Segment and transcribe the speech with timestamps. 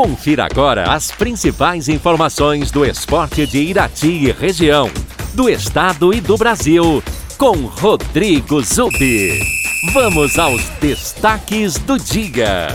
[0.00, 4.88] Confira agora as principais informações do esporte de Irati e região,
[5.34, 7.02] do estado e do Brasil,
[7.36, 9.38] com Rodrigo Zubi.
[9.92, 12.68] Vamos aos destaques do dia.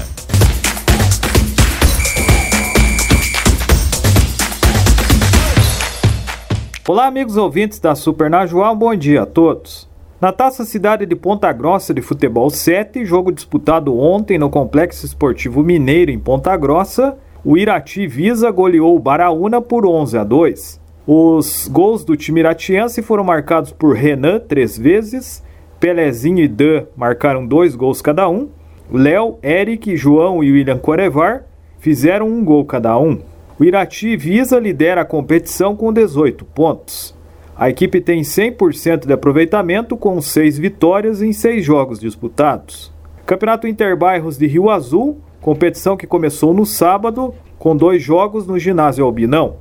[6.88, 9.89] Olá, amigos ouvintes da Super Najual, bom dia a todos.
[10.21, 15.63] Na Taça Cidade de Ponta Grossa de Futebol 7, jogo disputado ontem no Complexo Esportivo
[15.63, 20.81] Mineiro em Ponta Grossa, o Irati Visa goleou o Baraúna por 11 a 2.
[21.05, 25.44] Os gols do time iratiense foram marcados por Renan três vezes,
[25.80, 28.49] Pelezinho e Dan marcaram dois gols cada um,
[28.91, 31.44] Léo, Eric, João e William Corevar
[31.77, 33.20] fizeram um gol cada um.
[33.59, 37.16] O Irati Visa lidera a competição com 18 pontos.
[37.55, 42.91] A equipe tem 100% de aproveitamento com 6 vitórias em 6 jogos disputados.
[43.23, 49.05] Campeonato Interbairros de Rio Azul, competição que começou no sábado com dois jogos no ginásio
[49.05, 49.57] Albinão.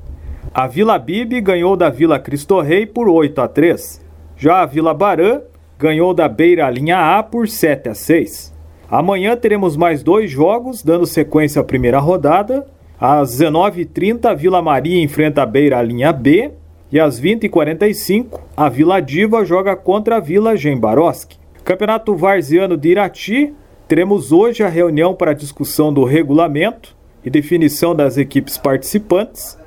[0.55, 4.03] A Vila Bibi ganhou da Vila Cristo Rei por 8 a 3.
[4.35, 5.43] Já a Vila Barã
[5.79, 8.55] ganhou da Beira Linha A por 7 a 6.
[8.91, 12.67] Amanhã teremos mais dois jogos, dando sequência à primeira rodada.
[12.99, 16.51] Às 19h30, a Vila Maria enfrenta a Beira Linha B
[16.91, 21.39] e às 20h45, a Vila Diva joga contra a Vila Gembaroski.
[21.63, 23.55] Campeonato Varziano de Irati,
[23.87, 29.59] teremos hoje a reunião para discussão do regulamento e definição das equipes participantes.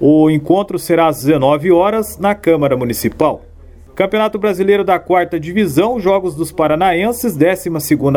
[0.00, 3.42] O encontro será às 19 horas na Câmara Municipal.
[3.94, 7.68] Campeonato Brasileiro da Quarta Divisão, Jogos dos Paranaenses, 12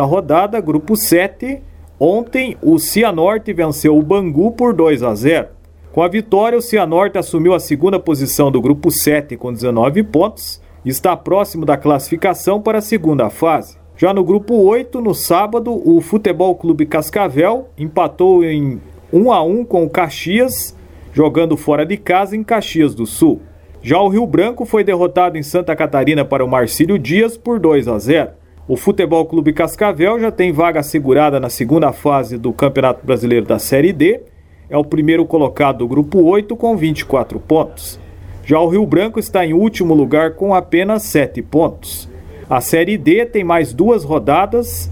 [0.06, 1.60] rodada, Grupo 7.
[2.00, 5.48] Ontem, o Cianorte venceu o Bangu por 2 a 0.
[5.92, 10.62] Com a vitória, o Cianorte assumiu a segunda posição do grupo 7 com 19 pontos
[10.86, 13.81] e está próximo da classificação para a segunda fase.
[14.02, 18.82] Já no grupo 8, no sábado, o Futebol Clube Cascavel empatou em
[19.14, 20.76] 1 a 1 com o Caxias,
[21.14, 23.44] jogando fora de casa em Caxias do Sul.
[23.80, 27.88] Já o Rio Branco foi derrotado em Santa Catarina para o Marcílio Dias por 2
[27.88, 28.32] a 0.
[28.68, 33.60] O Futebol Clube Cascavel já tem vaga assegurada na segunda fase do Campeonato Brasileiro da
[33.60, 34.22] Série D
[34.68, 38.00] é o primeiro colocado do grupo 8 com 24 pontos.
[38.44, 42.10] Já o Rio Branco está em último lugar com apenas 7 pontos.
[42.52, 44.92] A Série D tem mais duas rodadas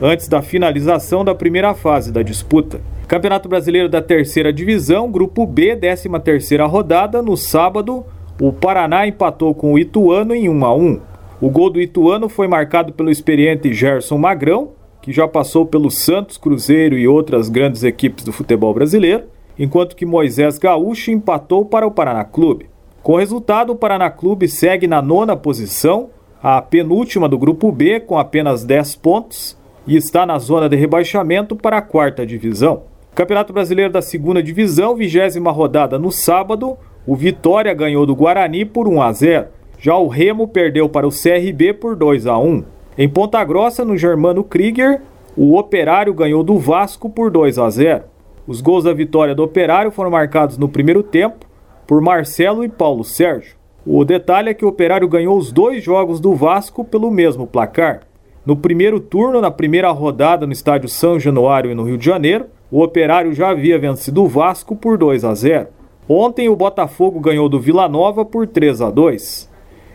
[0.00, 2.80] antes da finalização da primeira fase da disputa.
[3.08, 8.06] Campeonato Brasileiro da Terceira Divisão, Grupo B, 13 terceira rodada, no sábado,
[8.40, 11.00] o Paraná empatou com o Ituano em 1 a 1.
[11.40, 14.70] O gol do Ituano foi marcado pelo experiente Gerson Magrão,
[15.02, 19.24] que já passou pelo Santos, Cruzeiro e outras grandes equipes do futebol brasileiro,
[19.58, 22.70] enquanto que Moisés Gaúcho empatou para o Paraná Clube.
[23.02, 26.08] Com o resultado, o Paraná Clube segue na nona posição,
[26.42, 31.54] a penúltima do grupo B, com apenas 10 pontos, e está na zona de rebaixamento
[31.54, 32.82] para a quarta divisão.
[33.14, 36.76] Campeonato Brasileiro da Segunda Divisão, vigésima rodada no sábado,
[37.06, 39.46] o Vitória ganhou do Guarani por 1 a 0.
[39.78, 42.64] Já o Remo perdeu para o CRB por 2 a 1.
[42.98, 45.00] Em Ponta Grossa, no Germano Krieger,
[45.36, 48.04] o Operário ganhou do Vasco por 2 a 0.
[48.46, 51.46] Os gols da vitória do Operário foram marcados no primeiro tempo
[51.86, 53.61] por Marcelo e Paulo Sérgio.
[53.84, 58.02] O detalhe é que o Operário ganhou os dois jogos do Vasco pelo mesmo placar.
[58.46, 62.46] No primeiro turno, na primeira rodada no estádio São Januário e no Rio de Janeiro,
[62.70, 65.66] o Operário já havia vencido o Vasco por 2 a 0.
[66.08, 69.50] Ontem o Botafogo ganhou do Vila Nova por 3 a 2.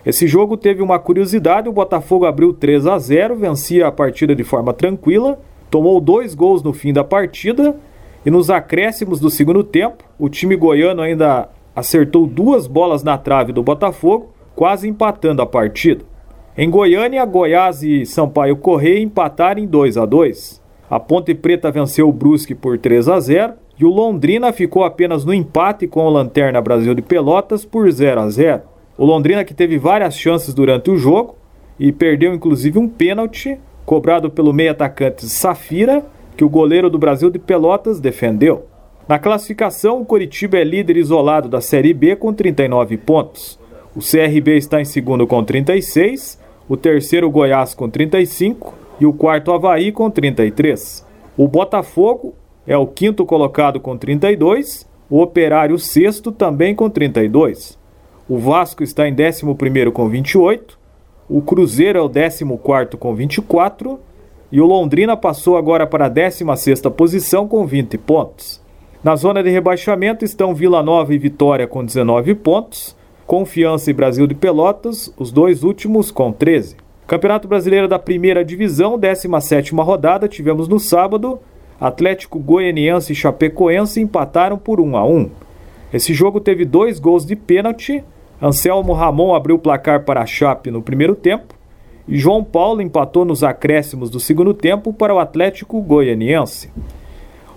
[0.05, 4.43] Esse jogo teve uma curiosidade: o Botafogo abriu 3 a 0, vencia a partida de
[4.43, 5.39] forma tranquila,
[5.71, 7.73] tomou dois gols no fim da partida
[8.25, 13.53] e nos acréscimos do segundo tempo, o time goiano ainda acertou duas bolas na trave
[13.53, 16.03] do Botafogo, quase empatando a partida.
[16.57, 20.59] Em Goiânia, Goiás e Sampaio Correia empataram em 2 a 2.
[20.89, 25.23] A Ponte Preta venceu o Brusque por 3 a 0 e o Londrina ficou apenas
[25.23, 28.61] no empate com o Lanterna Brasil de Pelotas por 0 a 0.
[28.97, 31.35] O Londrina que teve várias chances durante o jogo
[31.79, 33.55] e perdeu inclusive um pênalti
[33.85, 36.03] cobrado pelo meio atacante Safira,
[36.35, 38.65] que o goleiro do Brasil de Pelotas defendeu.
[39.07, 43.57] Na classificação, o Coritiba é líder isolado da Série B com 39 pontos.
[43.95, 46.37] O CRB está em segundo com 36,
[46.67, 51.05] o terceiro Goiás com 35 e o quarto Havaí com 33.
[51.37, 52.35] O Botafogo
[52.67, 57.79] é o quinto colocado com 32, o Operário sexto também com 32.
[58.27, 60.77] O Vasco está em 11 com 28,
[61.29, 64.01] o Cruzeiro é o 14 com 24
[64.51, 68.66] e o Londrina passou agora para a 16 posição com 20 pontos.
[69.03, 72.95] Na zona de rebaixamento estão Vila Nova e Vitória com 19 pontos,
[73.27, 76.77] Confiança e Brasil de Pelotas, os dois últimos com 13.
[77.05, 81.39] Campeonato Brasileiro da Primeira Divisão, 17ª rodada, tivemos no sábado
[81.79, 85.29] Atlético Goianiense e Chapecoense empataram por 1 a 1.
[85.93, 88.03] Esse jogo teve dois gols de pênalti.
[88.41, 91.53] Anselmo Ramon abriu o placar para a Chape no primeiro tempo
[92.07, 96.71] e João Paulo empatou nos acréscimos do segundo tempo para o Atlético Goianiense.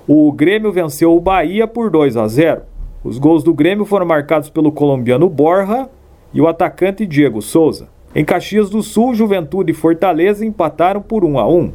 [0.09, 2.63] O Grêmio venceu o Bahia por 2 a 0.
[3.05, 5.89] Os gols do Grêmio foram marcados pelo colombiano Borja
[6.33, 7.89] e o atacante Diego Souza.
[8.15, 11.73] Em Caxias do Sul, Juventude e Fortaleza empataram por 1 a 1.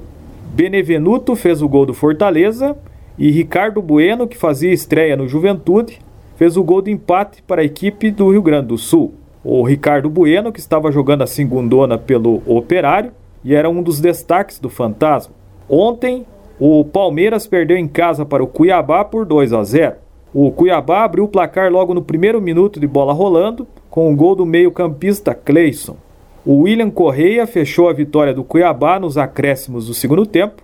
[0.53, 2.75] Benevenuto fez o gol do Fortaleza
[3.17, 5.99] e Ricardo Bueno, que fazia estreia no Juventude,
[6.35, 9.13] fez o gol de empate para a equipe do Rio Grande do Sul.
[9.43, 13.11] O Ricardo Bueno, que estava jogando a segundona pelo Operário
[13.43, 15.33] e era um dos destaques do Fantasma.
[15.69, 16.25] Ontem,
[16.59, 19.95] o Palmeiras perdeu em casa para o Cuiabá por 2 a 0.
[20.33, 24.35] O Cuiabá abriu o placar logo no primeiro minuto de bola rolando, com o gol
[24.35, 25.97] do meio-campista Cleison.
[26.45, 30.63] O William Correia fechou a vitória do Cuiabá nos acréscimos do segundo tempo,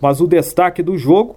[0.00, 1.36] mas o destaque do jogo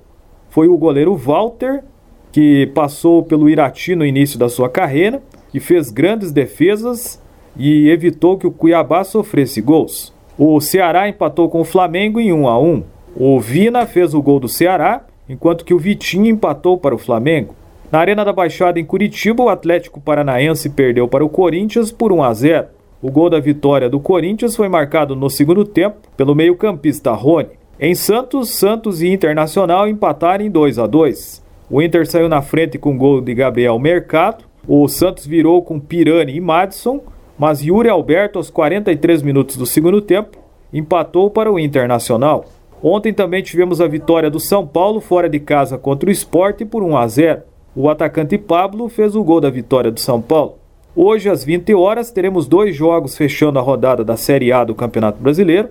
[0.49, 1.83] foi o goleiro Walter,
[2.31, 5.21] que passou pelo Irati no início da sua carreira
[5.53, 7.21] e fez grandes defesas
[7.55, 10.13] e evitou que o Cuiabá sofresse gols.
[10.37, 12.83] O Ceará empatou com o Flamengo em 1 a 1.
[13.19, 17.55] O Vina fez o gol do Ceará, enquanto que o Vitinho empatou para o Flamengo.
[17.91, 22.23] Na Arena da Baixada em Curitiba, o Atlético Paranaense perdeu para o Corinthians por 1
[22.23, 22.67] a 0.
[23.01, 27.49] O gol da vitória do Corinthians foi marcado no segundo tempo pelo meio-campista Rony.
[27.79, 31.43] Em Santos, Santos e Internacional empataram em 2 a 2.
[31.71, 34.45] O Inter saiu na frente com o gol de Gabriel Mercado.
[34.67, 37.01] O Santos virou com Pirani e Madison,
[37.35, 40.37] mas Yuri Alberto, aos 43 minutos do segundo tempo,
[40.71, 42.45] empatou para o Internacional.
[42.81, 46.83] Ontem também tivemos a vitória do São Paulo fora de casa contra o Esporte por
[46.83, 47.41] 1 a 0.
[47.75, 50.57] O atacante Pablo fez o gol da vitória do São Paulo.
[50.95, 55.21] Hoje, às 20 horas, teremos dois jogos fechando a rodada da Série A do Campeonato
[55.21, 55.69] Brasileiro.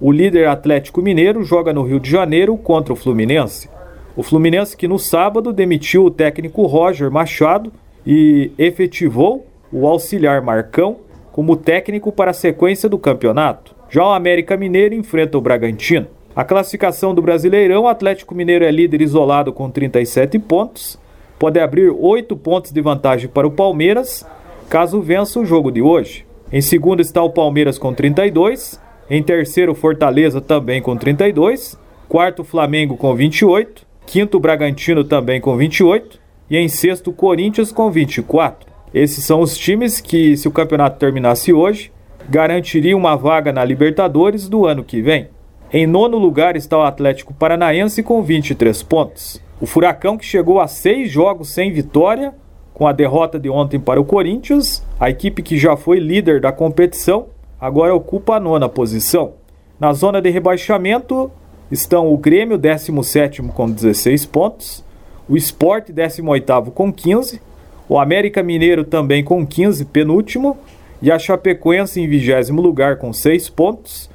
[0.00, 3.68] O líder Atlético Mineiro joga no Rio de Janeiro contra o Fluminense.
[4.16, 7.72] O Fluminense que no sábado demitiu o técnico Roger Machado
[8.06, 10.98] e efetivou o auxiliar Marcão
[11.32, 13.74] como técnico para a sequência do campeonato.
[13.90, 16.06] Já o América Mineiro enfrenta o Bragantino.
[16.36, 20.98] A classificação do Brasileirão, o Atlético Mineiro é líder isolado com 37 pontos,
[21.38, 24.26] pode abrir 8 pontos de vantagem para o Palmeiras,
[24.68, 26.26] caso vença o jogo de hoje.
[26.52, 31.78] Em segundo está o Palmeiras com 32, em terceiro Fortaleza também com 32,
[32.08, 36.18] quarto Flamengo com 28, quinto Bragantino também com 28
[36.50, 38.68] e em sexto Corinthians com 24.
[38.92, 41.92] Esses são os times que, se o campeonato terminasse hoje,
[42.28, 45.28] garantiriam uma vaga na Libertadores do ano que vem.
[45.76, 49.42] Em nono lugar está o Atlético Paranaense com 23 pontos.
[49.60, 52.32] O Furacão, que chegou a seis jogos sem vitória,
[52.72, 56.52] com a derrota de ontem para o Corinthians, a equipe que já foi líder da
[56.52, 57.26] competição,
[57.60, 59.32] agora ocupa a nona posição.
[59.80, 61.28] Na zona de rebaixamento
[61.72, 64.84] estão o Grêmio, 17 com 16 pontos,
[65.28, 67.42] o Sport, 18 com 15,
[67.88, 70.56] o América Mineiro também com 15, penúltimo,
[71.02, 74.13] e a Chapecoense em vigésimo lugar com 6 pontos,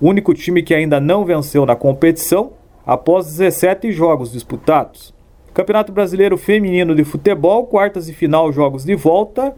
[0.00, 2.52] único time que ainda não venceu na competição
[2.86, 5.14] após 17 jogos disputados.
[5.52, 9.54] Campeonato Brasileiro Feminino de Futebol, quartas e final jogos de volta.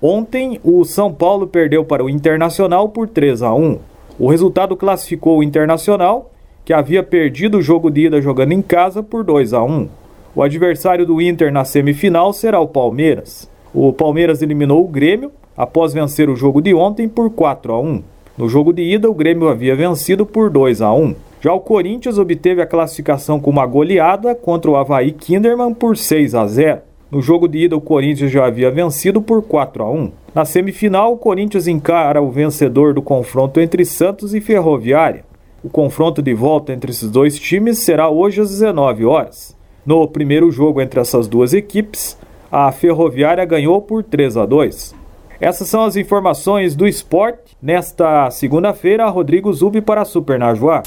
[0.00, 3.78] Ontem, o São Paulo perdeu para o Internacional por 3 a 1.
[4.18, 6.30] O resultado classificou o Internacional,
[6.64, 9.88] que havia perdido o jogo de ida jogando em casa por 2 a 1.
[10.36, 13.50] O adversário do Inter na semifinal será o Palmeiras.
[13.74, 18.02] O Palmeiras eliminou o Grêmio após vencer o jogo de ontem por 4 a 1.
[18.40, 21.14] No jogo de ida, o Grêmio havia vencido por 2 a 1.
[21.42, 26.34] Já o Corinthians obteve a classificação com uma goleada contra o Havaí Kinderman por 6
[26.34, 26.80] a 0.
[27.10, 30.12] No jogo de ida, o Corinthians já havia vencido por 4 a 1.
[30.34, 35.22] Na semifinal, o Corinthians encara o vencedor do confronto entre Santos e Ferroviária.
[35.62, 39.54] O confronto de volta entre esses dois times será hoje às 19 horas.
[39.84, 42.16] No primeiro jogo entre essas duas equipes,
[42.50, 44.98] a Ferroviária ganhou por 3 a 2.
[45.40, 47.56] Essas são as informações do esporte.
[47.62, 50.82] Nesta segunda-feira, Rodrigo Zubi para Super Najuá.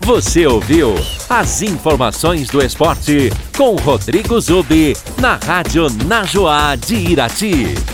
[0.00, 0.94] Você ouviu
[1.30, 7.93] as informações do esporte com Rodrigo Zubi na Rádio Najuá de Irati.